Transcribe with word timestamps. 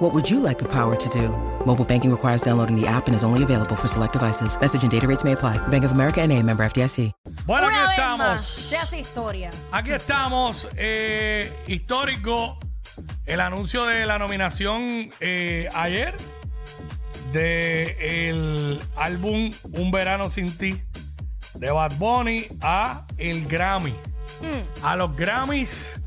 What 0.00 0.14
would 0.14 0.30
you 0.30 0.40
like 0.40 0.58
the 0.58 0.68
power 0.68 0.96
to 0.96 1.08
do? 1.10 1.28
Mobile 1.66 1.84
banking 1.84 2.10
requires 2.10 2.40
downloading 2.40 2.74
the 2.74 2.86
app 2.86 3.06
and 3.06 3.14
is 3.14 3.22
only 3.22 3.42
available 3.42 3.76
for 3.76 3.86
select 3.86 4.14
devices. 4.14 4.58
Message 4.58 4.82
and 4.82 4.90
data 4.90 5.06
rates 5.06 5.24
may 5.24 5.32
apply. 5.32 5.58
Bank 5.68 5.84
of 5.84 5.92
America 5.92 6.22
and 6.22 6.32
a 6.32 6.42
member 6.42 6.64
FDIC. 6.64 7.12
Bueno, 7.46 7.66
Una 7.68 7.84
aquí 7.90 8.00
vez 8.00 8.18
más, 8.18 8.40
estamos. 8.40 8.46
se 8.46 8.76
hace 8.78 8.98
historia. 8.98 9.50
Aquí 9.72 9.90
estamos. 9.92 10.66
eh, 10.76 11.52
histórico. 11.66 12.58
El 13.26 13.40
anuncio 13.40 13.84
de 13.84 14.04
la 14.06 14.18
nominación 14.18 15.10
eh, 15.20 15.68
ayer 15.74 16.14
de 17.32 18.28
el 18.28 18.82
álbum 18.96 19.50
Un 19.72 19.90
Verano 19.90 20.28
Sin 20.30 20.46
Ti 20.56 20.80
de 21.54 21.70
Bad 21.70 21.92
Bunny 21.98 22.46
a 22.62 23.06
el 23.18 23.46
Grammy. 23.46 23.92
Mm. 24.40 24.84
A 24.84 24.96
los 24.96 25.14
Grammys 25.14 26.00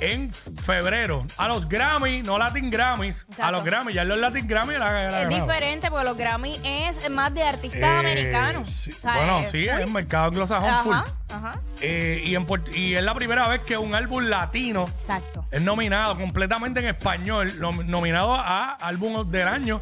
en 0.00 0.32
febrero. 0.32 1.26
A 1.38 1.48
los 1.48 1.68
Grammys, 1.68 2.26
no 2.26 2.38
Latin 2.38 2.70
Grammys. 2.70 3.26
A 3.38 3.50
los 3.50 3.62
Grammys. 3.64 3.94
Ya 3.94 4.04
los 4.04 4.18
Latin 4.18 4.46
Grammys 4.46 4.78
la, 4.78 4.90
la 5.10 5.22
Es 5.22 5.28
diferente 5.28 5.90
porque 5.90 6.04
los 6.06 6.16
Grammy 6.16 6.58
es 6.64 7.10
más 7.10 7.32
de 7.34 7.42
artistas 7.42 7.80
Eh, 7.82 7.98
americanos. 8.00 8.68
sí. 8.70 8.90
O 8.90 8.94
sea, 8.94 9.16
bueno, 9.16 9.38
es 9.38 9.50
sí, 9.50 9.66
full. 9.68 9.80
es 9.80 9.86
el 9.86 9.92
mercado 9.92 10.24
anglosajón 10.26 10.82
full. 10.82 10.94
Ajá, 10.94 11.06
ajá. 11.32 11.60
Eh, 11.82 12.22
y, 12.24 12.34
en 12.34 12.46
Puert- 12.46 12.74
y 12.74 12.94
es 12.94 13.02
la 13.02 13.14
primera 13.14 13.46
vez 13.48 13.60
que 13.62 13.76
un 13.76 13.94
álbum 13.94 14.24
latino 14.24 14.86
Exacto. 14.88 15.44
es 15.50 15.62
nominado 15.62 16.16
completamente 16.16 16.80
en 16.80 16.86
español, 16.88 17.50
nom- 17.60 17.84
nominado 17.84 18.34
a 18.34 18.72
álbum 18.72 19.30
del 19.30 19.48
año 19.48 19.80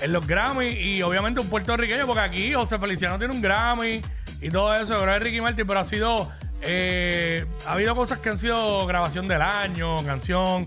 en 0.00 0.12
los 0.12 0.26
Grammy 0.26 0.66
y 0.68 1.02
obviamente 1.02 1.40
un 1.40 1.48
puertorriqueño, 1.48 2.06
porque 2.06 2.20
aquí 2.20 2.52
José 2.52 2.78
Feliciano 2.78 3.18
tiene 3.18 3.32
un 3.34 3.40
Grammy 3.40 4.02
y 4.40 4.50
todo 4.50 4.72
eso, 4.74 5.02
que 5.04 5.16
es 5.16 5.22
Ricky 5.22 5.40
Martin, 5.40 5.66
pero 5.66 5.80
ha 5.80 5.84
sido, 5.84 6.30
eh, 6.64 7.46
ha 7.66 7.72
habido 7.72 7.94
cosas 7.94 8.18
que 8.18 8.30
han 8.30 8.38
sido 8.38 8.86
grabación 8.86 9.26
del 9.28 9.42
año, 9.42 9.96
canción 10.04 10.66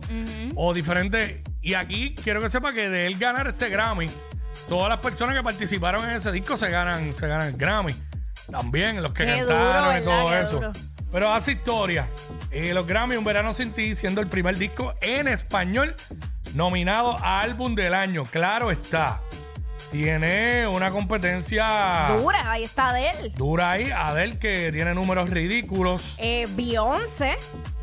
o 0.56 0.74
diferente. 0.74 1.44
Y 1.62 1.74
aquí 1.74 2.16
quiero 2.24 2.42
que 2.42 2.50
sepa 2.50 2.74
que 2.74 2.90
de 2.90 3.06
él 3.08 3.18
ganar 3.18 3.48
este 3.48 3.70
Grammy, 3.70 4.08
todas 4.70 4.90
las 4.90 5.00
personas 5.00 5.36
que 5.36 5.44
participaron 5.44 6.10
en 6.10 6.16
ese 6.16 6.32
disco 6.32 6.56
se 6.58 6.70
ganan, 6.70 7.14
se 7.16 7.28
ganan 7.28 7.50
el 7.50 7.58
Grammy. 7.58 7.94
También 8.50 9.04
los 9.04 9.12
que 9.14 9.26
Qué 9.26 9.42
duro, 9.42 9.56
cantaron 9.56 9.92
y 9.92 10.00
¿verdad? 10.00 10.06
todo 10.24 10.30
Qué 10.32 10.40
eso. 10.42 10.52
duro. 10.52 10.72
Pero 11.12 11.34
hace 11.34 11.52
historia. 11.54 12.08
Eh, 12.52 12.74
los 12.74 12.86
Grammy, 12.88 13.16
Un 13.16 13.24
Verano 13.24 13.54
Sin 13.54 13.72
Ti, 13.74 13.96
siendo 13.96 14.22
el 14.22 14.28
primer 14.28 14.58
disco 14.58 14.94
en 15.02 15.28
español 15.28 15.96
nominado 16.54 17.18
a 17.24 17.40
álbum 17.40 17.76
del 17.76 17.94
año. 17.94 18.26
Claro 18.26 18.72
está. 18.72 19.20
Tiene 19.92 20.68
una 20.68 20.92
competencia 20.92 22.08
Dura, 22.18 22.52
ahí 22.52 22.64
está 22.66 22.90
Adele. 22.90 23.30
dura 23.36 23.72
ahí. 23.72 23.90
Adele, 23.90 24.38
que 24.38 24.72
tiene 24.72 24.94
números 24.94 25.30
ridículos. 25.30 26.16
Eh, 26.18 26.46
Beyoncé. 26.56 27.38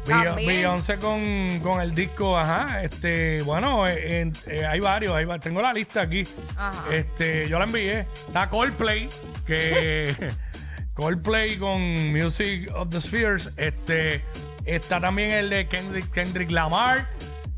También. 0.04 0.46
Beyoncé 0.48 0.98
con, 0.98 1.60
con 1.60 1.80
el 1.80 1.94
disco, 1.94 2.36
ajá. 2.36 2.82
Este, 2.84 3.40
bueno, 3.44 3.86
eh, 3.86 4.20
en- 4.20 4.32
eh, 4.48 4.66
hay 4.66 4.80
varios, 4.80 5.16
hay 5.16 5.24
va- 5.24 5.38
tengo 5.38 5.62
la 5.62 5.72
lista 5.72 6.02
aquí. 6.02 6.24
Ajá. 6.58 6.84
Este, 6.94 7.48
yo 7.48 7.58
la 7.58 7.64
envié. 7.64 8.00
Está 8.00 8.50
Coldplay, 8.50 9.08
que 9.46 10.12
Coldplay 10.94 11.56
con 11.56 11.80
Music 12.12 12.70
of 12.74 12.90
the 12.90 13.00
Spheres. 13.00 13.50
Este, 13.56 14.22
está 14.66 15.00
también 15.00 15.30
el 15.30 15.48
de 15.48 15.66
Kendrick, 15.68 16.10
Kendrick 16.12 16.50
Lamar. 16.50 17.08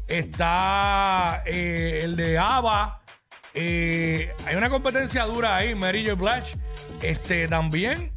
Está 0.07 1.43
eh, 1.47 1.99
el 2.05 2.15
de 2.15 2.39
ABBA. 2.39 3.01
Eh, 3.59 4.35
hay 4.47 4.55
una 4.55 4.69
competencia 4.69 5.25
dura 5.25 5.57
ahí, 5.57 5.75
Mary 5.75 6.05
J. 6.07 6.15
Blige. 6.15 6.59
Este 7.01 7.49
también. 7.49 8.13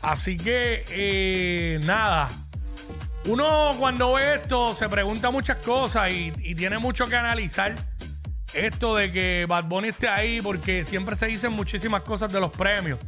Así 0.00 0.38
que 0.38 0.84
eh, 0.88 1.78
nada. 1.84 2.28
Uno 3.26 3.72
cuando 3.78 4.14
ve 4.14 4.36
esto 4.36 4.74
se 4.74 4.88
pregunta 4.88 5.30
muchas 5.30 5.58
cosas 5.58 6.10
y, 6.14 6.32
y 6.38 6.54
tiene 6.54 6.78
mucho 6.78 7.04
que 7.04 7.14
analizar. 7.14 7.74
Esto 8.54 8.96
de 8.96 9.12
que 9.12 9.44
Bad 9.46 9.64
Bunny 9.64 9.88
esté 9.88 10.08
ahí, 10.08 10.40
porque 10.40 10.84
siempre 10.84 11.14
se 11.14 11.26
dicen 11.26 11.52
muchísimas 11.52 12.02
cosas 12.02 12.32
de 12.32 12.40
los 12.40 12.50
premios. 12.50 12.98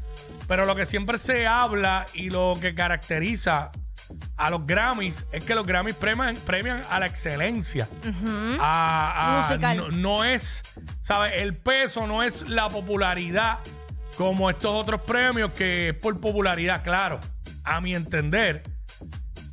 Pero 0.46 0.66
lo 0.66 0.76
que 0.76 0.84
siempre 0.84 1.16
se 1.16 1.46
habla 1.46 2.04
y 2.12 2.28
lo 2.28 2.52
que 2.60 2.74
caracteriza 2.74 3.72
a 4.42 4.50
los 4.50 4.66
Grammys 4.66 5.25
es 5.32 5.44
que 5.44 5.54
los 5.54 5.66
Grammys 5.66 5.94
premian, 5.97 6.34
premian 6.44 6.82
a 6.91 6.98
la 6.98 7.06
excelencia. 7.06 7.88
A- 8.60 9.34
a- 9.34 9.36
Musical. 9.38 9.76
No, 9.76 9.88
no 9.91 10.25
es, 10.25 10.62
¿sabes? 11.03 11.32
El 11.36 11.56
peso 11.56 12.06
no 12.06 12.22
es 12.22 12.48
la 12.48 12.69
popularidad 12.69 13.58
como 14.16 14.50
estos 14.50 14.72
otros 14.75 15.00
premios 15.02 15.52
que 15.52 15.91
es 15.91 15.94
por 15.94 16.20
popularidad, 16.20 16.82
claro. 16.82 17.20
A 17.64 17.81
mi 17.81 17.94
entender, 17.94 18.62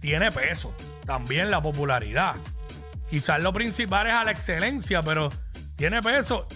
tiene 0.02 0.32
peso 0.32 0.74
también 1.06 1.52
la 1.52 1.62
popularidad. 1.62 2.36
Quizás 3.10 3.42
lo 3.42 3.54
principal 3.54 4.08
es 4.08 4.14
a 4.14 4.24
la 4.24 4.32
excelencia, 4.32 5.02
pero 5.02 5.30
tiene 5.76 6.02
peso. 6.02 6.48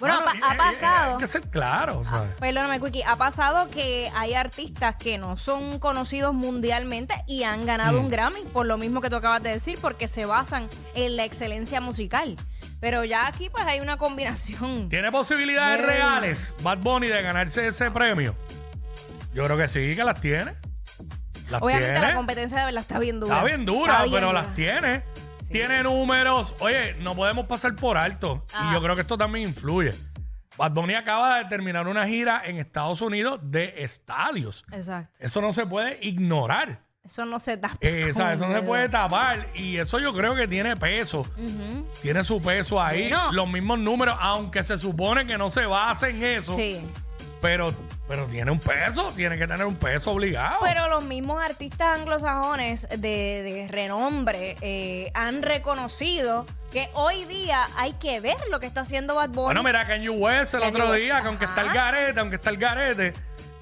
Bueno, 0.00 0.20
ha, 0.20 0.24
pa- 0.24 0.50
ha 0.52 0.56
pasado. 0.56 1.12
Hay 1.12 1.18
que 1.18 1.26
ser 1.26 1.42
claro, 1.42 2.02
¿sabes? 2.04 2.30
Perdóname, 2.40 2.80
Quickie. 2.80 3.02
Ha 3.04 3.16
pasado 3.16 3.68
que 3.70 4.10
hay 4.16 4.34
artistas 4.34 4.96
que 4.96 5.18
no 5.18 5.36
son 5.36 5.78
conocidos 5.78 6.32
mundialmente 6.34 7.14
y 7.26 7.42
han 7.44 7.66
ganado 7.66 8.00
Mm. 8.00 8.04
un 8.04 8.10
Grammy, 8.10 8.40
por 8.52 8.66
lo 8.66 8.78
mismo 8.78 9.00
que 9.00 9.10
tú 9.10 9.16
acabas 9.16 9.42
de 9.42 9.50
decir, 9.50 9.78
porque 9.80 10.08
se 10.08 10.24
basan 10.24 10.68
en 10.94 11.16
la 11.16 11.24
excelencia 11.24 11.80
musical. 11.80 12.36
Pero 12.80 13.04
ya 13.04 13.26
aquí, 13.26 13.50
pues 13.50 13.64
hay 13.66 13.80
una 13.80 13.98
combinación. 13.98 14.88
¿Tiene 14.88 15.12
posibilidades 15.12 15.84
reales 15.84 16.54
Bad 16.62 16.78
Bunny 16.78 17.08
de 17.08 17.20
ganarse 17.22 17.68
ese 17.68 17.90
premio? 17.90 18.34
Yo 19.34 19.44
creo 19.44 19.56
que 19.58 19.68
sí, 19.68 19.94
que 19.94 20.02
las 20.02 20.18
tiene. 20.20 20.52
Las 21.50 21.62
Obviamente 21.62 21.92
tiene. 21.92 22.08
la 22.08 22.14
competencia 22.14 22.58
de 22.60 22.64
verdad 22.64 22.80
está 22.80 22.98
bien 22.98 23.20
dura. 23.20 23.34
Está 23.34 23.44
bien 23.44 23.66
dura, 23.66 24.04
pero 24.10 24.32
las 24.32 24.54
tiene. 24.54 25.02
Tiene 25.50 25.82
números. 25.82 26.54
Oye, 26.60 26.94
no 27.00 27.14
podemos 27.14 27.46
pasar 27.46 27.74
por 27.74 27.98
alto. 27.98 28.44
Ah. 28.54 28.68
Y 28.70 28.74
yo 28.74 28.82
creo 28.82 28.94
que 28.94 29.00
esto 29.02 29.18
también 29.18 29.48
influye. 29.48 29.90
Bad 30.56 30.72
Bunny 30.72 30.94
acaba 30.94 31.38
de 31.38 31.46
terminar 31.46 31.88
una 31.88 32.06
gira 32.06 32.42
en 32.44 32.58
Estados 32.58 33.00
Unidos 33.00 33.40
de 33.42 33.82
estadios. 33.82 34.64
Exacto. 34.72 35.18
Eso 35.18 35.40
no 35.40 35.52
se 35.52 35.66
puede 35.66 35.98
ignorar. 36.02 36.82
Eso 37.02 37.24
no 37.24 37.38
se 37.38 37.56
da. 37.56 37.70
Eh, 37.80 38.12
¿sabes? 38.14 38.36
Eso 38.36 38.46
no 38.46 38.54
se 38.54 38.62
puede 38.62 38.88
tapar. 38.88 39.48
Y 39.54 39.78
eso 39.78 39.98
yo 39.98 40.12
creo 40.12 40.36
que 40.36 40.46
tiene 40.46 40.76
peso. 40.76 41.26
Tiene 42.02 42.22
su 42.22 42.40
peso 42.40 42.80
ahí. 42.80 43.08
Bueno. 43.08 43.32
Los 43.32 43.50
mismos 43.50 43.78
números, 43.78 44.16
aunque 44.20 44.62
se 44.62 44.76
supone 44.76 45.26
que 45.26 45.38
no 45.38 45.50
se 45.50 45.64
basa 45.66 46.10
en 46.10 46.22
eso. 46.22 46.52
Sí. 46.52 46.80
Pero, 47.40 47.72
pero 48.06 48.26
tiene 48.26 48.50
un 48.50 48.60
peso. 48.60 49.08
Tiene 49.16 49.38
que 49.38 49.46
tener 49.46 49.64
un 49.66 49.76
peso 49.76 50.12
obligado. 50.12 50.58
Pero 50.62 50.88
los 50.88 51.04
mismos 51.04 51.42
artistas 51.42 51.98
anglosajones 51.98 52.86
de, 52.90 52.98
de 53.42 53.68
renombre 53.70 54.56
eh, 54.60 55.10
han 55.14 55.42
reconocido 55.42 56.46
que 56.70 56.88
hoy 56.94 57.24
día 57.24 57.66
hay 57.76 57.94
que 57.94 58.20
ver 58.20 58.36
lo 58.50 58.60
que 58.60 58.66
está 58.66 58.82
haciendo 58.82 59.14
Bad 59.16 59.30
Bunny. 59.30 59.44
Bueno, 59.46 59.62
mira, 59.62 59.86
Kanye 59.86 60.10
West 60.10 60.54
el 60.54 60.60
Kanye 60.60 60.76
otro 60.76 60.90
West, 60.90 61.04
día, 61.04 61.20
que 61.20 61.28
aunque 61.28 61.44
está 61.46 61.60
el 61.62 61.70
garete, 61.70 62.20
aunque 62.20 62.36
está 62.36 62.50
el 62.50 62.56
garete, 62.58 63.12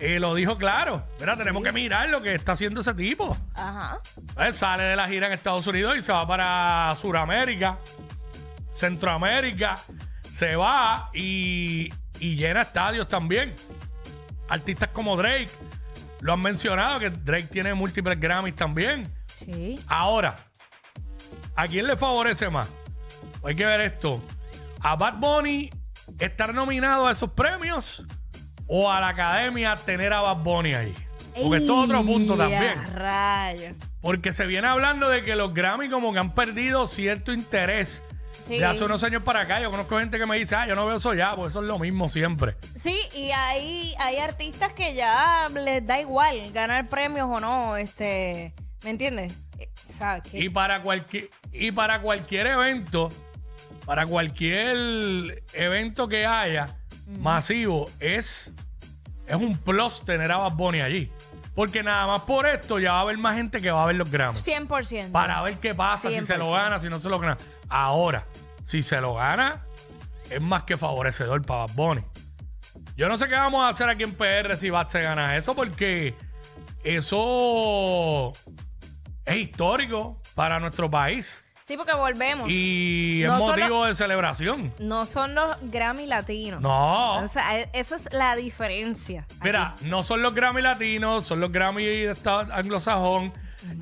eh, 0.00 0.20
lo 0.20 0.34
dijo 0.34 0.56
claro. 0.56 1.02
Mira, 1.18 1.36
tenemos 1.36 1.62
que 1.62 1.72
mirar 1.72 2.08
lo 2.08 2.22
que 2.22 2.34
está 2.34 2.52
haciendo 2.52 2.80
ese 2.80 2.94
tipo. 2.94 3.36
Ajá. 3.54 4.00
Él 4.38 4.54
sale 4.54 4.84
de 4.84 4.96
la 4.96 5.08
gira 5.08 5.26
en 5.26 5.32
Estados 5.32 5.66
Unidos 5.66 5.98
y 5.98 6.02
se 6.02 6.12
va 6.12 6.26
para 6.26 6.94
Sudamérica, 7.00 7.78
Centroamérica, 8.72 9.74
se 10.22 10.54
va 10.54 11.10
y, 11.14 11.92
y 12.20 12.36
llena 12.36 12.62
estadios 12.62 13.08
también. 13.08 13.54
Artistas 14.48 14.90
como 14.92 15.16
Drake 15.16 15.50
lo 16.20 16.32
han 16.32 16.40
mencionado, 16.40 16.98
que 16.98 17.10
Drake 17.10 17.48
tiene 17.50 17.74
múltiples 17.74 18.18
Grammys 18.18 18.56
también. 18.56 19.12
Sí. 19.26 19.74
Ahora, 19.86 20.36
¿a 21.54 21.66
quién 21.66 21.86
le 21.86 21.96
favorece 21.96 22.48
más? 22.48 22.68
Hay 23.44 23.54
que 23.54 23.66
ver 23.66 23.80
esto. 23.80 24.22
¿A 24.80 24.96
Bad 24.96 25.18
Bunny 25.18 25.70
estar 26.18 26.54
nominado 26.54 27.06
a 27.06 27.12
esos 27.12 27.30
premios? 27.30 28.04
¿O 28.66 28.90
a 28.90 29.00
la 29.00 29.08
academia 29.08 29.74
tener 29.76 30.12
a 30.12 30.20
Bad 30.20 30.38
Bunny 30.38 30.74
ahí? 30.74 30.94
Porque 31.40 31.58
esto 31.58 31.84
es 31.84 31.90
otro 31.90 32.04
punto 32.04 32.36
también. 32.36 32.78
Porque 34.00 34.32
se 34.32 34.46
viene 34.46 34.66
hablando 34.66 35.08
de 35.08 35.22
que 35.22 35.36
los 35.36 35.54
Grammy 35.54 35.88
como 35.88 36.12
que 36.12 36.18
han 36.18 36.34
perdido 36.34 36.86
cierto 36.86 37.32
interés. 37.32 38.02
Sí. 38.32 38.58
De 38.58 38.64
hace 38.64 38.84
unos 38.84 39.02
años 39.02 39.22
para 39.22 39.40
acá, 39.40 39.60
yo 39.60 39.70
conozco 39.70 39.98
gente 39.98 40.18
que 40.18 40.26
me 40.26 40.36
dice, 40.38 40.54
ah, 40.54 40.66
yo 40.66 40.74
no 40.74 40.86
veo 40.86 40.96
eso 40.96 41.12
ya, 41.12 41.34
porque 41.34 41.48
eso 41.48 41.62
es 41.62 41.68
lo 41.68 41.78
mismo 41.78 42.08
siempre. 42.08 42.56
Sí, 42.74 42.98
y 43.14 43.30
hay, 43.30 43.94
hay 43.98 44.18
artistas 44.18 44.72
que 44.72 44.94
ya 44.94 45.48
les 45.52 45.86
da 45.86 46.00
igual 46.00 46.36
ganar 46.52 46.88
premios 46.88 47.28
o 47.30 47.40
no, 47.40 47.76
este, 47.76 48.54
¿me 48.84 48.90
entiendes? 48.90 49.34
Eh. 49.58 49.68
Y 50.32 50.48
para 50.48 50.82
cualquier 50.82 51.30
y 51.52 51.72
para 51.72 52.00
cualquier 52.00 52.46
evento, 52.46 53.08
para 53.84 54.06
cualquier 54.06 55.42
evento 55.54 56.08
que 56.08 56.26
haya 56.26 56.76
masivo, 57.06 57.86
es, 57.98 58.52
es 59.26 59.34
un 59.34 59.56
plus 59.58 60.04
tener 60.04 60.30
a 60.30 60.36
Bad 60.38 60.52
Bunny 60.52 60.80
allí. 60.80 61.10
Porque 61.54 61.82
nada 61.82 62.06
más 62.06 62.22
por 62.22 62.46
esto 62.46 62.78
ya 62.78 62.92
va 62.92 62.98
a 62.98 63.02
haber 63.02 63.18
más 63.18 63.36
gente 63.36 63.60
que 63.60 63.72
va 63.72 63.82
a 63.82 63.86
ver 63.86 63.96
los 63.96 64.08
Grammys. 64.08 64.46
100%. 64.46 65.10
Para 65.10 65.42
ver 65.42 65.54
qué 65.54 65.74
pasa, 65.74 66.08
si 66.08 66.24
se 66.24 66.36
lo 66.36 66.50
100%. 66.50 66.52
gana, 66.52 66.78
si 66.78 66.88
no 66.88 67.00
se 67.00 67.08
lo 67.08 67.18
gana. 67.18 67.36
Ahora, 67.68 68.26
si 68.64 68.82
se 68.82 69.00
lo 69.00 69.14
gana, 69.14 69.64
es 70.30 70.40
más 70.40 70.64
que 70.64 70.76
favorecedor 70.76 71.44
para 71.44 71.66
Bad 71.66 71.74
Bunny. 71.74 72.04
Yo 72.96 73.08
no 73.08 73.16
sé 73.18 73.28
qué 73.28 73.34
vamos 73.34 73.62
a 73.62 73.68
hacer 73.68 73.88
aquí 73.88 74.02
en 74.02 74.14
PR 74.14 74.56
si 74.56 74.70
Bad 74.70 74.88
se 74.88 75.00
gana 75.00 75.36
eso, 75.36 75.54
porque 75.54 76.14
eso 76.84 78.32
es 79.24 79.36
histórico 79.36 80.20
para 80.34 80.58
nuestro 80.58 80.90
país. 80.90 81.44
Sí, 81.62 81.76
porque 81.76 81.92
volvemos. 81.92 82.48
Y 82.50 83.22
es 83.24 83.30
No 83.30 83.38
motivo 83.40 83.84
de 83.84 83.94
celebración. 83.94 84.72
No 84.78 85.04
son 85.04 85.34
los 85.34 85.54
Grammy 85.70 86.06
latinos. 86.06 86.62
No. 86.62 87.18
O 87.18 87.28
sea, 87.28 87.60
e- 87.60 87.68
esa 87.74 87.96
es 87.96 88.08
la 88.10 88.34
diferencia. 88.36 89.26
Mira, 89.42 89.74
no 89.82 90.02
son 90.02 90.22
los 90.22 90.34
Grammy 90.34 90.62
latinos, 90.62 91.26
son 91.26 91.40
los 91.40 91.52
Grammy 91.52 91.84
de 91.84 92.12
estado 92.12 92.50
anglosajón. 92.54 93.34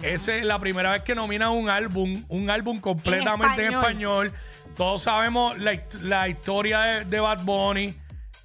Esa 0.02 0.34
es 0.36 0.44
la 0.44 0.58
primera 0.58 0.92
vez 0.92 1.02
que 1.02 1.14
nominan 1.14 1.50
un 1.50 1.68
álbum, 1.68 2.24
un 2.28 2.50
álbum 2.50 2.80
completamente 2.80 3.64
en 3.66 3.72
español. 3.74 4.32
Todos 4.76 5.02
sabemos 5.02 5.56
la, 5.58 5.80
la 6.02 6.28
historia 6.28 6.80
de, 6.80 7.04
de 7.06 7.20
Bad 7.20 7.42
Bunny. 7.44 7.94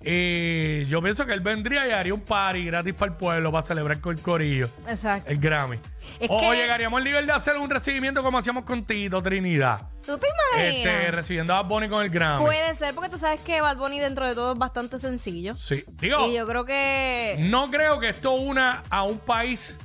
Eh, 0.03 0.83
yo 0.89 0.99
pienso 1.01 1.27
que 1.27 1.33
él 1.33 1.41
vendría 1.41 1.87
y 1.87 1.91
haría 1.91 2.11
un 2.13 2.21
party 2.21 2.65
gratis 2.65 2.93
para 2.95 3.11
el 3.11 3.17
pueblo 3.19 3.51
para 3.51 3.63
celebrar 3.63 3.99
con 4.01 4.15
el 4.17 4.21
corillo, 4.23 4.65
Exacto. 4.87 5.29
el 5.29 5.37
Grammy. 5.37 5.77
Es 6.19 6.27
o 6.27 6.39
que- 6.39 6.55
llegaríamos 6.55 6.97
al 6.97 7.03
nivel 7.03 7.27
de 7.27 7.33
hacer 7.33 7.55
un 7.57 7.69
recibimiento 7.69 8.23
como 8.23 8.39
hacíamos 8.39 8.63
con 8.63 8.83
Tito 8.83 9.21
Trinidad. 9.21 9.89
¿Tú 10.03 10.17
te 10.17 10.27
imaginas? 10.27 10.75
Este, 10.87 11.11
recibiendo 11.11 11.53
a 11.53 11.61
Bad 11.61 11.69
Bunny 11.69 11.89
con 11.89 12.01
el 12.03 12.09
Grammy. 12.09 12.43
Puede 12.43 12.73
ser, 12.73 12.95
porque 12.95 13.09
tú 13.11 13.19
sabes 13.19 13.41
que 13.41 13.61
Bad 13.61 13.77
Bunny 13.77 13.99
dentro 13.99 14.27
de 14.27 14.33
todo 14.33 14.53
es 14.53 14.57
bastante 14.57 14.97
sencillo. 14.97 15.55
Sí. 15.57 15.83
Digo, 15.99 16.25
Y 16.27 16.33
yo 16.35 16.47
creo 16.47 16.65
que... 16.65 17.35
No 17.39 17.65
creo 17.69 17.99
que 17.99 18.09
esto 18.09 18.31
una 18.31 18.81
a 18.89 19.03
un 19.03 19.19
país 19.19 19.77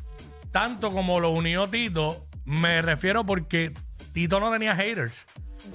tanto 0.57 0.91
como 0.91 1.21
lo 1.21 1.29
unió 1.33 1.69
Tito. 1.69 2.27
Me 2.47 2.81
refiero 2.81 3.27
porque 3.27 3.75
Tito 4.15 4.41
no 4.41 4.51
tenía 4.51 4.75
haters. 4.75 5.27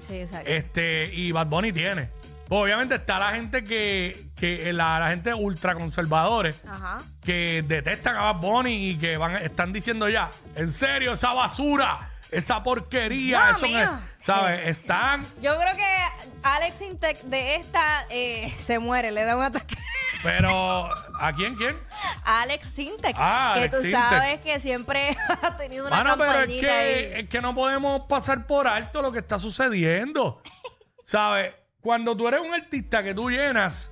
Sí, 0.08 0.16
exacto. 0.22 0.50
Este, 0.50 1.14
y 1.14 1.32
Bad 1.32 1.46
Bunny 1.46 1.72
tiene. 1.72 2.10
Pues 2.48 2.64
obviamente 2.64 2.96
está 2.96 3.20
la 3.20 3.32
gente 3.32 3.64
que, 3.64 4.30
que 4.36 4.74
la, 4.74 5.00
la 5.00 5.10
gente 5.10 5.36
ultraconservadores 5.36 6.66
Ajá. 6.66 6.98
que 7.24 7.64
detestan 7.68 8.16
a 8.18 8.32
Bad 8.32 8.42
Bunny 8.42 8.90
y 8.90 8.98
que 8.98 9.18
van, 9.18 9.36
están 9.36 9.72
diciendo 9.72 10.10
ya, 10.10 10.32
en 10.56 10.72
serio, 10.72 11.14
esa 11.14 11.32
basura, 11.34 12.10
esa 12.32 12.64
porquería, 12.64 13.52
No, 13.52 13.58
eso 13.58 13.68
no 13.68 13.80
es- 13.84 13.90
¿sabes? 14.22 14.68
Están, 14.68 15.24
Yo 15.44 15.58
creo 15.60 15.76
que 15.76 16.28
Alex 16.42 16.82
Intec 16.82 17.22
de 17.24 17.56
esta 17.58 18.06
eh, 18.10 18.52
se 18.58 18.80
muere, 18.80 19.12
le 19.12 19.24
da 19.26 19.38
un 19.38 19.44
ataque. 19.44 19.76
Pero 20.24 20.90
¿a 21.20 21.34
quién, 21.36 21.56
quién? 21.56 21.78
Alex 22.24 22.68
Sintec, 22.68 23.16
Ah, 23.18 23.52
que 23.56 23.60
Alex 23.62 23.76
tú 23.76 23.82
Sintek. 23.84 24.00
sabes 24.10 24.40
que 24.42 24.60
siempre 24.60 25.18
ha 25.42 25.56
tenido 25.58 25.88
una 25.88 25.98
Mano, 25.98 26.16
pero 26.18 26.32
es 26.32 26.38
campañita 26.38 26.68
que, 26.68 27.20
es 27.20 27.30
que 27.30 27.42
no 27.42 27.54
podemos 27.54 28.02
pasar 28.08 28.46
por 28.48 28.68
alto 28.68 29.02
lo 29.02 29.12
que 29.12 29.20
está 29.20 29.40
sucediendo. 29.40 30.42
¿Sabes? 31.04 31.54
Cuando 31.82 32.16
tú 32.16 32.28
eres 32.28 32.42
un 32.42 32.54
artista 32.54 33.04
que 33.04 33.14
tú 33.14 33.30
llenas 33.30 33.90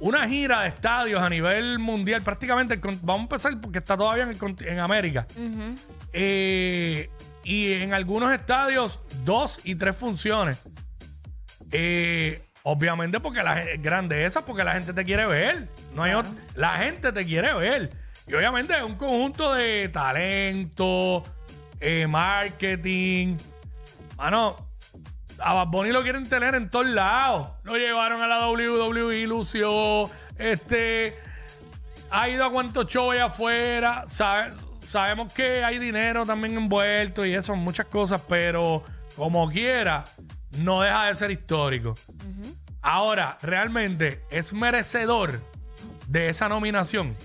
una 0.00 0.28
gira 0.28 0.60
de 0.62 0.68
estadios 0.68 1.20
a 1.22 1.28
nivel 1.28 1.78
mundial, 1.78 2.22
prácticamente, 2.22 2.74
el 2.74 2.80
con- 2.80 2.98
vamos 3.02 3.20
a 3.20 3.22
empezar 3.24 3.60
porque 3.60 3.78
está 3.78 3.96
todavía 3.96 4.24
en, 4.24 4.30
el 4.30 4.68
en 4.68 4.80
América. 4.80 5.26
Ujú. 5.36 5.74
Eh, 6.12 7.10
y 7.44 7.72
en 7.74 7.94
algunos 7.94 8.32
estadios, 8.32 9.00
dos 9.24 9.60
y 9.64 9.74
tres 9.74 9.96
funciones. 9.96 10.62
Eh, 11.72 12.44
obviamente 12.70 13.18
porque 13.20 13.42
la 13.42 13.56
gente, 13.56 13.76
grandeza, 13.78 14.44
porque 14.44 14.62
la 14.62 14.72
gente 14.72 14.92
te 14.92 15.04
quiere 15.04 15.26
ver. 15.26 15.68
No 15.94 16.02
hay 16.02 16.12
la 16.54 16.74
gente 16.74 17.12
te 17.12 17.24
quiere 17.24 17.54
ver. 17.54 17.90
Y 18.26 18.34
obviamente 18.34 18.74
es 18.76 18.82
un 18.82 18.96
conjunto 18.96 19.54
de 19.54 19.88
talento, 19.88 21.22
eh, 21.80 22.06
marketing. 22.06 23.36
Mano, 24.18 24.56
a 25.38 25.54
Bad 25.54 25.68
Bunny 25.68 25.92
lo 25.92 26.02
quieren 26.02 26.28
tener 26.28 26.54
en 26.54 26.68
todos 26.68 26.86
lados. 26.86 27.48
Lo 27.64 27.76
llevaron 27.76 28.20
a 28.20 28.26
la 28.26 28.46
WWE, 28.50 29.26
lució. 29.26 30.04
Este. 30.36 31.16
Ha 32.10 32.28
ido 32.28 32.44
a 32.44 32.50
cuantos 32.50 32.86
shows 32.86 33.14
allá 33.14 33.26
afuera. 33.26 34.04
sabe- 34.08 34.52
sabemos 34.80 35.32
que 35.32 35.62
hay 35.64 35.78
dinero 35.78 36.24
también 36.24 36.56
envuelto 36.56 37.24
y 37.24 37.34
eso, 37.34 37.54
muchas 37.56 37.86
cosas, 37.86 38.22
pero 38.28 38.82
como 39.16 39.50
quiera, 39.50 40.04
no 40.58 40.80
deja 40.80 41.06
de 41.06 41.14
ser 41.14 41.30
histórico. 41.30 41.94
Ahora, 42.82 43.38
realmente 43.42 44.22
es 44.30 44.52
merecedor 44.52 45.40
de 46.06 46.28
esa 46.28 46.48
nominación. 46.48 47.16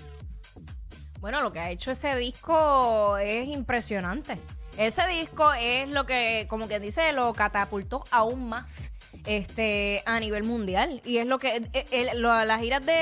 Bueno, 1.20 1.40
lo 1.40 1.52
que 1.52 1.60
ha 1.60 1.70
hecho 1.70 1.90
ese 1.90 2.14
disco 2.16 3.16
es 3.18 3.48
impresionante. 3.48 4.38
Ese 4.76 5.06
disco 5.06 5.52
es 5.54 5.88
lo 5.88 6.04
que, 6.04 6.46
como 6.50 6.66
que 6.68 6.80
dice, 6.80 7.12
lo 7.12 7.32
catapultó 7.32 8.04
aún 8.10 8.48
más 8.48 8.92
este 9.24 10.02
a 10.04 10.18
nivel 10.20 10.42
mundial. 10.44 11.00
Y 11.04 11.18
es 11.18 11.26
lo 11.26 11.38
que 11.38 11.56
eh, 11.72 11.84
el- 11.92 12.20
lo- 12.20 12.44
las 12.44 12.60
giras 12.60 12.84
de, 12.84 12.92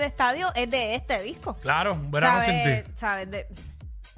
de 0.00 0.06
estadio 0.06 0.48
es 0.54 0.68
de 0.70 0.94
este 0.94 1.22
disco. 1.22 1.54
Claro, 1.60 2.00
verano 2.08 2.42
sin 2.44 2.84
ti. 2.84 2.90
¿Sabes? 2.96 3.30
De- 3.30 3.46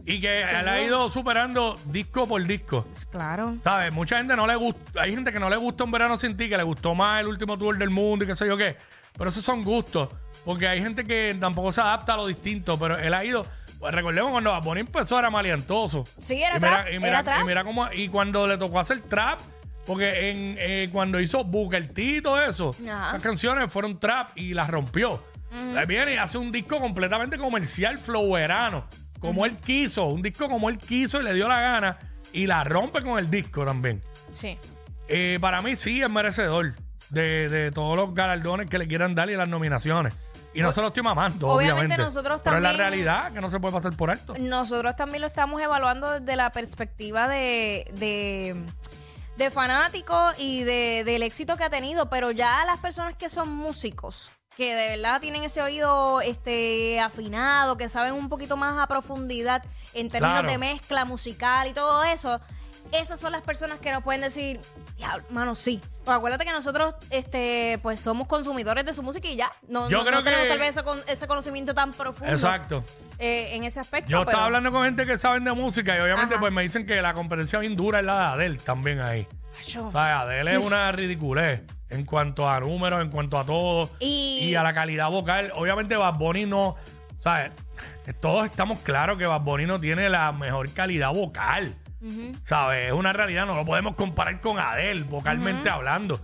Y 0.04 0.20
que 0.20 0.34
Seguro. 0.34 0.58
él 0.58 0.68
ha 0.68 0.80
ido 0.82 1.10
superando 1.10 1.74
disco 1.86 2.26
por 2.26 2.44
disco. 2.44 2.86
claro. 3.10 3.56
¿Sabes? 3.62 3.92
Mucha 3.92 4.16
gente 4.18 4.34
no 4.34 4.46
le 4.46 4.56
gusta. 4.56 5.02
Hay 5.02 5.12
gente 5.12 5.30
que 5.30 5.38
no 5.38 5.48
le 5.48 5.56
gusta 5.56 5.84
un 5.84 5.92
verano 5.92 6.16
sin 6.16 6.36
ti, 6.36 6.48
que 6.48 6.56
le 6.56 6.62
gustó 6.64 6.94
más 6.94 7.20
el 7.20 7.28
último 7.28 7.56
tour 7.56 7.78
del 7.78 7.90
mundo 7.90 8.24
y 8.24 8.28
qué 8.28 8.34
sé 8.34 8.46
yo 8.46 8.56
qué. 8.56 8.76
Pero 9.16 9.30
esos 9.30 9.44
son 9.44 9.62
gustos. 9.62 10.08
Porque 10.44 10.66
hay 10.66 10.82
gente 10.82 11.04
que 11.04 11.36
tampoco 11.38 11.70
se 11.70 11.80
adapta 11.80 12.14
a 12.14 12.16
lo 12.16 12.26
distinto. 12.26 12.78
Pero 12.78 12.98
él 12.98 13.14
ha 13.14 13.24
ido. 13.24 13.46
Pues 13.78 13.94
recordemos 13.94 14.30
cuando 14.32 14.50
Bad 14.50 14.62
Bunny 14.62 14.80
empezó 14.80 15.18
era 15.18 15.30
maleantoso. 15.30 16.04
Sí, 16.20 16.42
era 16.42 16.58
trap, 16.58 16.86
y 16.92 16.96
mira, 16.98 17.08
era 17.08 17.22
trap. 17.22 17.40
Y 17.40 17.44
mira 17.44 17.64
cómo. 17.64 17.88
Y 17.92 18.08
cuando 18.08 18.46
le 18.48 18.58
tocó 18.58 18.80
hacer 18.80 19.00
trap. 19.02 19.38
Porque 19.84 20.30
en, 20.30 20.56
eh, 20.60 20.88
cuando 20.92 21.18
hizo 21.20 21.42
Booker 21.42 21.88
T 21.92 22.02
y 22.02 22.20
todo 22.22 22.40
eso, 22.40 22.70
Ajá. 22.88 23.08
esas 23.08 23.22
canciones 23.22 23.72
fueron 23.72 23.98
trap 23.98 24.30
y 24.36 24.54
las 24.54 24.70
rompió. 24.70 25.20
Viene 25.88 26.14
y 26.14 26.16
hace 26.18 26.38
un 26.38 26.52
disco 26.52 26.78
completamente 26.78 27.36
comercial, 27.36 27.98
flow 27.98 28.32
verano, 28.32 28.86
como 29.22 29.46
él 29.46 29.56
quiso, 29.56 30.04
un 30.04 30.20
disco 30.20 30.48
como 30.50 30.68
él 30.68 30.76
quiso 30.78 31.18
y 31.20 31.24
le 31.24 31.32
dio 31.32 31.48
la 31.48 31.60
gana 31.60 31.98
y 32.32 32.46
la 32.46 32.62
rompe 32.64 33.02
con 33.02 33.18
el 33.18 33.30
disco 33.30 33.64
también. 33.64 34.02
Sí. 34.32 34.58
Eh, 35.08 35.38
para 35.40 35.62
mí 35.62 35.74
sí 35.76 36.02
es 36.02 36.10
merecedor 36.10 36.74
de, 37.10 37.48
de 37.48 37.70
todos 37.70 37.96
los 37.98 38.14
galardones 38.14 38.68
que 38.68 38.78
le 38.78 38.86
quieran 38.86 39.14
dar 39.14 39.30
y 39.30 39.36
las 39.36 39.48
nominaciones. 39.48 40.12
Y 40.54 40.60
no 40.60 40.70
se 40.70 40.82
lo 40.82 40.88
estoy 40.88 41.02
mamando, 41.02 41.48
obviamente 41.48 41.72
obviamente. 41.86 42.02
nosotros 42.02 42.40
Pero 42.44 42.56
es 42.56 42.62
la 42.62 42.70
también- 42.72 42.90
realidad 42.90 43.32
que 43.32 43.40
no 43.40 43.48
se 43.48 43.58
puede 43.58 43.72
pasar 43.74 43.96
por 43.96 44.10
alto. 44.10 44.34
Nosotros 44.38 44.94
también 44.96 45.22
lo 45.22 45.26
estamos 45.26 45.62
evaluando 45.62 46.20
desde 46.20 46.36
la 46.36 46.52
perspectiva 46.52 47.26
de, 47.26 47.90
de, 47.94 48.54
de 49.38 49.50
fanáticos 49.50 50.34
y 50.38 50.62
de, 50.64 51.04
del 51.04 51.22
éxito 51.22 51.56
que 51.56 51.64
ha 51.64 51.70
tenido, 51.70 52.10
pero 52.10 52.30
ya 52.32 52.64
las 52.66 52.78
personas 52.80 53.14
que 53.14 53.30
son 53.30 53.48
músicos, 53.50 54.30
que 54.56 54.74
de 54.74 54.96
verdad 54.96 55.20
tienen 55.20 55.44
ese 55.44 55.62
oído 55.62 56.20
este 56.20 57.00
afinado, 57.00 57.76
que 57.76 57.88
saben 57.88 58.12
un 58.12 58.28
poquito 58.28 58.56
más 58.56 58.78
a 58.78 58.86
profundidad 58.86 59.62
en 59.94 60.08
términos 60.10 60.40
Claro. 60.40 60.48
de 60.50 60.58
mezcla 60.58 61.04
musical 61.04 61.68
y 61.68 61.72
todo 61.72 62.04
eso, 62.04 62.40
esas 62.90 63.18
son 63.18 63.32
las 63.32 63.40
personas 63.42 63.78
que 63.78 63.90
nos 63.92 64.02
pueden 64.02 64.20
decir, 64.20 64.60
diablo, 64.98 65.24
mano, 65.30 65.54
sí. 65.54 65.80
Pues 66.04 66.16
acuérdate 66.16 66.44
que 66.44 66.50
nosotros, 66.52 66.94
este, 67.10 67.78
pues 67.82 68.00
somos 68.00 68.26
consumidores 68.26 68.84
de 68.84 68.92
su 68.92 69.02
música 69.02 69.28
y 69.28 69.36
ya. 69.36 69.50
No, 69.68 69.88
Yo 69.88 69.98
no- 69.98 70.04
creo 70.04 70.16
no 70.18 70.24
tenemos 70.24 70.44
que- 70.44 70.48
tal 70.50 70.58
vez 70.58 70.70
ese, 70.70 70.82
con- 70.82 71.00
ese 71.06 71.26
conocimiento 71.28 71.72
tan 71.74 71.92
profundo 71.92 72.30
Exacto. 72.32 72.84
eh, 73.18 73.50
en 73.54 73.64
ese 73.64 73.80
aspecto. 73.80 74.10
Yo 74.10 74.18
pero- 74.18 74.30
estaba 74.30 74.46
hablando 74.46 74.72
con 74.72 74.84
gente 74.84 75.06
que 75.06 75.16
saben 75.16 75.44
de 75.44 75.52
música 75.52 75.96
y 75.96 76.00
obviamente 76.00 76.34
Ajá. 76.34 76.40
pues 76.40 76.52
me 76.52 76.62
dicen 76.62 76.84
que 76.84 77.00
la 77.00 77.14
competencia 77.14 77.58
bien 77.60 77.76
dura 77.76 78.00
es 78.00 78.04
la 78.04 78.16
de 78.18 78.24
Adele 78.26 78.58
también 78.58 79.00
ahí. 79.00 79.26
Acho. 79.60 79.86
O 79.86 79.90
sea, 79.92 80.20
Adele 80.22 80.56
es 80.56 80.64
una 80.64 80.90
ridiculez 80.92 81.62
en 81.92 82.04
cuanto 82.04 82.48
a 82.48 82.58
números, 82.60 83.00
en 83.02 83.10
cuanto 83.10 83.38
a 83.38 83.44
todo. 83.44 83.88
Y- 84.00 84.54
a 84.54 84.62
la 84.62 84.72
calidad 84.74 85.10
vocal. 85.10 85.52
Obviamente 85.56 85.96
Bad 85.96 86.14
Bunny 86.14 86.46
no... 86.46 86.76
¿Sabes? 87.20 87.52
Todos 88.20 88.46
estamos 88.46 88.80
claros 88.80 89.16
que 89.16 89.26
Bad 89.26 89.42
Bunny 89.42 89.66
no 89.66 89.78
tiene 89.80 90.08
la 90.08 90.32
mejor 90.32 90.72
calidad 90.72 91.10
vocal. 91.12 91.74
¿Sabes? 92.42 92.88
Es 92.88 92.92
una 92.92 93.12
realidad, 93.12 93.46
no 93.46 93.54
lo 93.54 93.64
podemos 93.64 93.94
comparar 93.94 94.40
con 94.40 94.58
Adele, 94.58 95.04
vocalmente 95.04 95.70
hablando. 95.70 96.20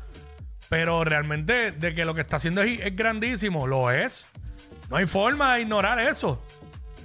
Pero 0.69 1.05
realmente 1.05 1.71
de 1.71 1.95
que 1.95 2.05
lo 2.05 2.15
que 2.15 2.21
está 2.23 2.37
haciendo 2.37 2.63
es, 2.63 2.81
es 2.81 2.97
grandísimo, 2.97 3.67
lo 3.67 3.91
es. 3.93 4.27
No 4.91 4.97
hay 4.97 5.07
forma 5.07 5.55
de 5.55 5.63
ignorar 5.63 6.01
eso. 6.01 6.43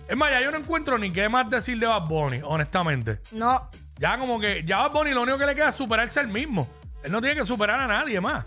Es 0.09 0.17
más, 0.17 0.31
ya 0.31 0.41
yo 0.41 0.51
no 0.51 0.57
encuentro 0.57 0.97
ni 0.97 1.11
qué 1.13 1.29
más 1.29 1.49
decir 1.49 1.77
de 1.79 1.85
Bad 1.85 2.07
Bunny, 2.07 2.39
honestamente. 2.43 3.19
No, 3.31 3.69
Ya 3.99 4.17
como 4.17 4.39
que, 4.39 4.63
ya 4.65 4.79
Bad 4.79 4.91
Bunny 4.91 5.11
lo 5.11 5.21
único 5.21 5.37
que 5.37 5.45
le 5.45 5.53
queda 5.55 5.69
es 5.69 5.75
superarse 5.75 6.19
él 6.19 6.27
mismo. 6.29 6.67
Él 7.03 7.11
no 7.11 7.21
tiene 7.21 7.35
que 7.35 7.45
superar 7.45 7.79
a 7.79 7.87
nadie 7.87 8.19
más. 8.21 8.45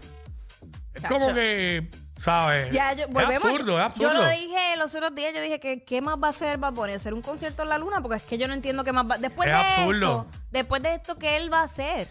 Es 0.95 1.03
Cacho. 1.03 1.15
como 1.19 1.35
que, 1.35 1.91
¿sabes? 2.19 2.71
ya 2.71 2.95
yo, 2.95 3.05
es 3.05 3.13
volvemos. 3.13 3.45
absurdo, 3.45 3.73
es 3.73 3.95
Yo 3.97 4.09
absurdo. 4.09 4.15
lo 4.15 4.29
dije 4.31 4.77
los 4.79 4.95
otros 4.95 5.15
días, 5.15 5.35
yo 5.35 5.41
dije 5.43 5.61
que 5.61 5.85
qué 5.85 6.01
más 6.01 6.17
va 6.23 6.29
a 6.29 6.31
hacer 6.31 6.57
Bad 6.59 6.73
Bunny, 6.73 6.95
hacer 6.95 7.13
un 7.13 7.21
concierto 7.23 7.63
en 7.65 7.69
la 7.69 7.77
luna, 7.79 8.01
porque 8.01 8.17
es 8.17 8.23
que 8.23 8.39
yo 8.39 8.49
no 8.49 8.55
entiendo 8.55 8.83
qué 8.83 8.93
más 8.93 9.05
va. 9.07 9.19
Después 9.19 9.49
Es 9.49 9.55
de 9.55 9.61
absurdo. 9.61 10.27
esto, 10.31 10.41
después 10.51 10.83
de 10.83 10.95
esto, 10.95 11.19
¿qué 11.19 11.37
él 11.37 11.53
va 11.53 11.61
a 11.61 11.65
hacer? 11.65 12.09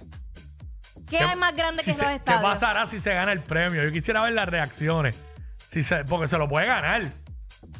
¿Qué, 1.10 1.18
¿Qué- 1.18 1.24
hay 1.24 1.36
más 1.36 1.56
grande 1.56 1.82
si 1.84 1.92
que 1.92 1.98
se- 1.98 2.02
los 2.04 2.10
¿Qué 2.12 2.16
estadios? 2.18 2.44
pasará 2.44 2.86
si 2.88 3.00
se 3.00 3.14
gana 3.14 3.32
el 3.32 3.42
premio? 3.44 3.84
Yo 3.84 3.92
quisiera 3.92 4.22
ver 4.24 4.34
las 4.34 4.48
reacciones. 4.48 5.20
Si 5.72 5.82
se- 5.84 6.06
porque 6.06 6.28
se 6.28 6.38
lo 6.38 6.48
puede 6.48 6.68
ganar. 6.68 7.04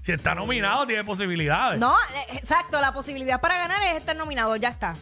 Si 0.02 0.12
está 0.12 0.34
nominado, 0.36 0.86
tiene 0.88 1.04
posibilidades. 1.04 1.80
No, 1.80 1.94
eh, 1.94 2.34
exacto, 2.34 2.82
la 2.82 2.92
posibilidad 2.94 3.40
para 3.40 3.58
ganar 3.58 3.82
es 3.84 3.96
estar 3.98 4.16
nominado, 4.16 4.56
ya 4.56 4.70
está. 4.70 4.94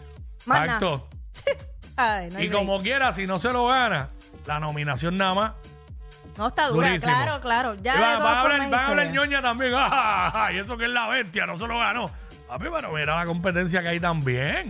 Más 0.45 0.67
nada. 0.67 0.79
Exacto. 1.95 2.01
Ay, 2.13 2.29
no 2.31 2.37
hay 2.37 2.45
Y 2.45 2.47
break. 2.49 2.59
como 2.65 2.79
quiera, 2.81 3.13
si 3.13 3.25
no 3.25 3.39
se 3.39 3.51
lo 3.51 3.67
gana, 3.67 4.09
la 4.45 4.59
nominación 4.59 5.15
nada 5.15 5.33
más. 5.33 5.51
No 6.37 6.47
está 6.47 6.67
dura, 6.67 6.87
durísimo. 6.89 7.11
claro, 7.13 7.41
claro. 7.41 7.75
Ya 7.75 7.93
Y 7.93 7.97
de 7.97 8.01
van, 8.01 8.17
todas 8.17 8.23
van 8.23 8.35
a 8.35 8.41
hablar, 8.41 8.57
formas 8.57 8.71
van 8.71 8.79
a 8.79 8.87
hablar 8.87 9.05
historia. 9.05 9.21
ñoña 9.25 9.41
también. 9.41 9.73
Ah, 9.77 10.31
ah, 10.45 10.51
y 10.51 10.57
eso 10.59 10.77
que 10.77 10.85
es 10.85 10.89
la 10.91 11.07
bestia, 11.07 11.45
no 11.45 11.57
se 11.57 11.67
lo 11.67 11.77
ganó. 11.77 12.09
Papi, 12.47 12.65
pero 12.75 12.91
mira 12.91 13.15
la 13.17 13.25
competencia 13.25 13.81
que 13.81 13.87
hay 13.89 13.99
también. 13.99 14.67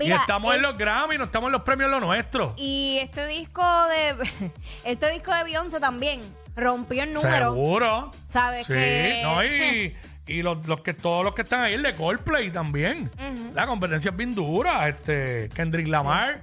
y 0.00 0.10
estamos 0.10 0.54
en 0.54 0.60
eh, 0.60 0.62
los 0.62 0.78
Grammy, 0.78 1.18
no 1.18 1.24
estamos 1.24 1.48
en 1.48 1.52
los 1.52 1.62
premios 1.62 1.90
lo 1.90 2.00
nuestro. 2.00 2.54
Y 2.56 2.98
este 3.02 3.26
disco 3.26 3.62
de 3.88 4.16
este 4.84 5.10
disco 5.10 5.34
de 5.34 5.44
Beyoncé 5.44 5.78
también 5.80 6.20
rompió 6.56 7.02
el 7.02 7.12
número. 7.12 7.52
Seguro. 7.52 8.10
¿Sabes 8.28 8.66
Sí, 8.66 8.72
que- 8.72 9.20
no, 9.24 9.44
y, 9.44 9.94
y 10.26 10.42
los, 10.42 10.66
los 10.66 10.80
que 10.80 10.94
todos 10.94 11.24
los 11.24 11.34
que 11.34 11.42
están 11.42 11.62
ahí, 11.62 11.74
el 11.74 11.82
de 11.82 11.94
Coldplay 11.94 12.50
también. 12.50 13.10
La 13.54 13.66
competencia 13.66 14.10
es 14.10 14.16
bien 14.16 14.34
dura. 14.34 14.88
Este, 14.88 15.48
Kendrick 15.50 15.88
Lamar, 15.88 16.42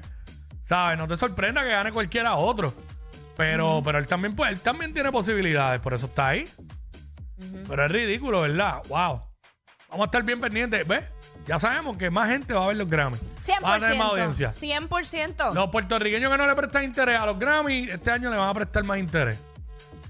¿sabes? 0.63 0.97
No 0.97 1.07
te 1.07 1.15
sorprenda 1.15 1.63
que 1.63 1.69
gane 1.69 1.91
cualquiera 1.91 2.35
otro. 2.35 2.73
Pero, 3.37 3.81
pero 3.83 3.99
él 3.99 4.07
también, 4.07 4.35
pues, 4.35 4.51
él 4.51 4.59
también 4.59 4.93
tiene 4.93 5.11
posibilidades, 5.11 5.79
por 5.79 5.93
eso 5.93 6.07
está 6.07 6.29
ahí. 6.29 6.43
Pero 7.67 7.85
es 7.85 7.91
ridículo, 7.91 8.41
¿verdad? 8.41 8.81
Wow. 8.89 9.21
Vamos 9.89 10.03
a 10.03 10.05
estar 10.05 10.23
bien 10.23 10.41
pendientes. 10.41 10.85
¿Ves? 10.85 11.05
Ya 11.47 11.57
sabemos 11.57 11.95
que 11.95 12.09
más 12.09 12.29
gente 12.29 12.53
va 12.53 12.65
a 12.65 12.67
ver 12.67 12.77
los 12.77 12.89
Grammy. 12.89 13.17
100%. 13.39 13.63
Va 13.63 13.75
a 13.75 13.79
tener 13.79 13.97
más 13.97 14.11
audiencia. 14.11 14.49
100%. 14.49 15.53
Los 15.53 15.69
puertorriqueños 15.69 16.29
que 16.29 16.37
no 16.37 16.45
le 16.45 16.55
prestan 16.55 16.83
interés 16.83 17.17
a 17.17 17.25
los 17.25 17.39
Grammy, 17.39 17.87
este 17.89 18.11
año 18.11 18.29
le 18.29 18.37
van 18.37 18.49
a 18.49 18.53
prestar 18.53 18.85
más 18.85 18.99
interés. 18.99 19.41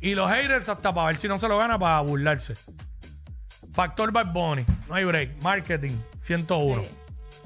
Y 0.02 0.16
los 0.16 0.30
haters 0.30 0.68
hasta 0.68 0.94
para 0.94 1.08
ver 1.08 1.18
si 1.18 1.28
no 1.28 1.38
se 1.38 1.48
lo 1.48 1.58
gana 1.58 1.78
para 1.78 2.02
burlarse. 2.02 2.56
Factor 3.80 4.12
Bad 4.12 4.34
Bunny, 4.34 4.66
no 4.90 4.96
hay 4.96 5.06
break. 5.06 5.42
Marketing, 5.42 5.92
101. 6.22 6.84
Sí, 6.84 6.90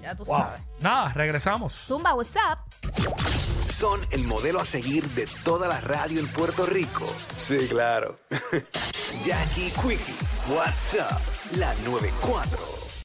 ya 0.01 0.15
tú 0.15 0.25
Wow. 0.25 0.35
sabes. 0.39 0.61
Nada, 0.79 1.13
regresamos. 1.13 1.73
Zumba, 1.85 2.15
what's 2.15 2.35
up? 2.35 3.67
Son 3.69 3.99
el 4.09 4.23
modelo 4.23 4.59
a 4.59 4.65
seguir 4.65 5.07
de 5.09 5.27
toda 5.43 5.67
la 5.67 5.79
radio 5.81 6.19
en 6.19 6.27
Puerto 6.29 6.65
Rico. 6.65 7.05
Sí, 7.35 7.67
claro. 7.69 8.15
Jackie 9.23 9.69
Quickie, 9.79 10.15
WhatsApp, 10.55 11.21
la 11.55 11.71
94. 11.85 12.72